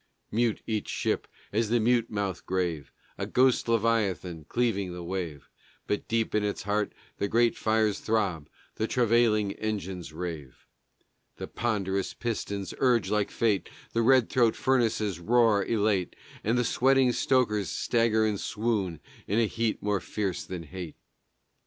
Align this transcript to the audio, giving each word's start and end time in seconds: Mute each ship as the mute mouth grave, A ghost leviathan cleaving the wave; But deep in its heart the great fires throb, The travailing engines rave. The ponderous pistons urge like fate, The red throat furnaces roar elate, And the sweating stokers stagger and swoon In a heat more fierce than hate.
Mute 0.31 0.63
each 0.65 0.89
ship 0.89 1.27
as 1.53 1.69
the 1.69 1.79
mute 1.79 2.09
mouth 2.09 2.43
grave, 2.47 2.91
A 3.19 3.27
ghost 3.27 3.67
leviathan 3.67 4.45
cleaving 4.45 4.93
the 4.93 5.03
wave; 5.03 5.47
But 5.85 6.07
deep 6.07 6.33
in 6.33 6.43
its 6.43 6.63
heart 6.63 6.91
the 7.19 7.27
great 7.27 7.55
fires 7.55 7.99
throb, 7.99 8.49
The 8.77 8.87
travailing 8.87 9.51
engines 9.53 10.11
rave. 10.11 10.65
The 11.35 11.47
ponderous 11.47 12.15
pistons 12.15 12.73
urge 12.79 13.11
like 13.11 13.29
fate, 13.29 13.69
The 13.93 14.01
red 14.01 14.27
throat 14.31 14.55
furnaces 14.55 15.19
roar 15.19 15.63
elate, 15.63 16.15
And 16.43 16.57
the 16.57 16.65
sweating 16.65 17.11
stokers 17.11 17.69
stagger 17.69 18.25
and 18.25 18.39
swoon 18.39 19.01
In 19.27 19.37
a 19.37 19.45
heat 19.45 19.83
more 19.83 19.99
fierce 20.01 20.45
than 20.45 20.63
hate. 20.63 20.95